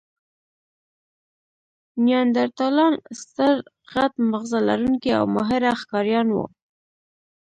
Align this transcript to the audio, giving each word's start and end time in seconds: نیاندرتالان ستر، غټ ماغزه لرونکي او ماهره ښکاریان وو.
نیاندرتالان 2.03 2.93
ستر، 3.21 3.51
غټ 3.93 4.13
ماغزه 4.29 4.59
لرونکي 4.67 5.11
او 5.19 5.25
ماهره 5.35 5.71
ښکاریان 5.81 6.27
وو. 6.31 6.45